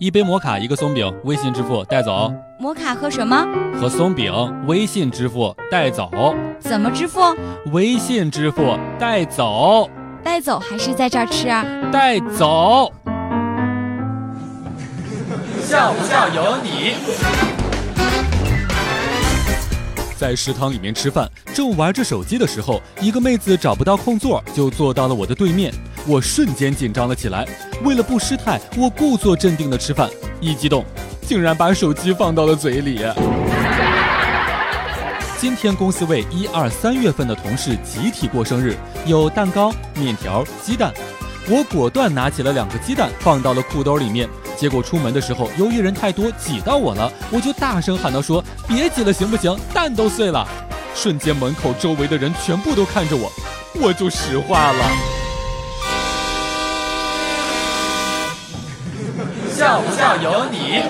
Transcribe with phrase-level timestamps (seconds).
[0.00, 2.32] 一杯摩卡，一个松饼，微信支付带走。
[2.56, 3.44] 摩卡和什么？
[3.80, 4.32] 和松饼，
[4.68, 6.08] 微信支付带走。
[6.60, 7.20] 怎么支付？
[7.72, 9.90] 微信支付带走。
[10.22, 11.64] 带走还是在这儿吃啊？
[11.90, 12.92] 带走。
[15.64, 16.94] 笑不笑由你。
[20.16, 25.74] 在食堂里面吃饭，正玩着手机的时候，一个妹子找不到空座，就坐到了我的对面。
[26.08, 27.46] 我瞬间紧张了起来，
[27.84, 30.08] 为了不失态，我故作镇定的吃饭，
[30.40, 30.82] 一激动，
[31.20, 33.02] 竟然把手机放到了嘴里。
[35.38, 40.94] 今天公司为一二三月份的同事集体过生日，有蛋糕、面条、鸡蛋。
[41.46, 44.26] 我果断拿起了两个鸡蛋，放到了裤兜里面。
[44.56, 49.54] 结果出门的时候，由于人太多挤到我了，我就大声喊道：“说别挤了，行不行？
[49.74, 50.48] 蛋都碎了。”
[50.96, 53.30] 瞬间门口周围的人全部都看着我，
[53.74, 55.17] 我就石化了。
[59.58, 60.80] 笑不笑由你。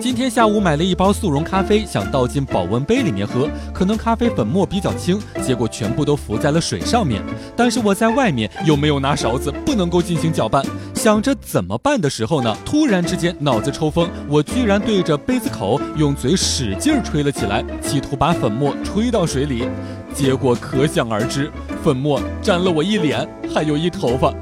[0.00, 7.22] 今天下午买了一包速溶咖啡，想倒进保温杯里面喝，可能咖啡粉末比较轻，结果全部都浮在了水上面。
[7.54, 10.60] 但是我在外面又没有拿勺子，不能够进行搅拌。
[10.92, 19.68] 想着怎么办的时候呢，突然之间脑子抽风，我居然对着杯子口用嘴使劲吹了起来，企图把粉末吹到水里。
[20.12, 21.48] 结果可想而知，
[21.84, 24.34] 粉末沾了我一脸，还有一头发，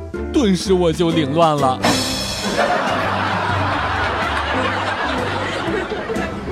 [0.43, 1.79] 顿时我就凌乱了。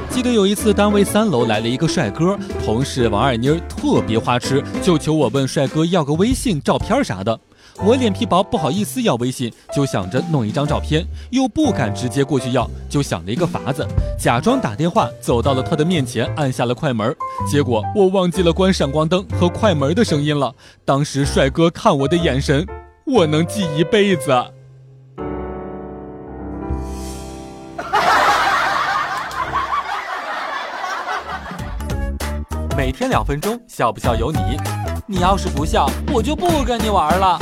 [0.08, 7.36] 记得有一次，单位三楼来了一个帅哥，同事王二妮特别花痴，就求我问帅哥要个微信、照片啥的。
[7.82, 13.84] 我脸皮薄，不好意思要微信，就想着弄一张照片，又不敢直接过去要，就想了一个法子，
[14.16, 17.12] 假装打电话，走到了他的面前，按下了快门。
[17.50, 20.54] 结果我忘记了关闪光灯和快门的声音了。
[20.84, 22.64] 当时帅哥看我的眼神，
[23.12, 24.30] 我能记一辈子。
[32.76, 34.38] 每天两分钟，笑不笑由你。
[35.08, 37.36] 你要是不笑，我就不跟你玩了。